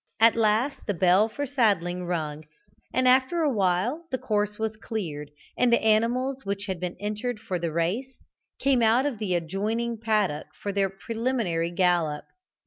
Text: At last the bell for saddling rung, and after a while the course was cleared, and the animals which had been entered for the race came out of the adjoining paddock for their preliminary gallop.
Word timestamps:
At 0.19 0.35
last 0.35 0.79
the 0.87 0.95
bell 0.95 1.29
for 1.29 1.45
saddling 1.45 2.05
rung, 2.05 2.45
and 2.91 3.07
after 3.07 3.43
a 3.43 3.53
while 3.53 4.07
the 4.09 4.17
course 4.17 4.57
was 4.57 4.75
cleared, 4.75 5.29
and 5.55 5.71
the 5.71 5.79
animals 5.79 6.43
which 6.43 6.65
had 6.65 6.79
been 6.79 6.95
entered 6.99 7.39
for 7.39 7.59
the 7.59 7.71
race 7.71 8.23
came 8.57 8.81
out 8.81 9.05
of 9.05 9.19
the 9.19 9.35
adjoining 9.35 9.99
paddock 9.99 10.47
for 10.59 10.71
their 10.71 10.89
preliminary 10.89 11.69
gallop. 11.69 12.25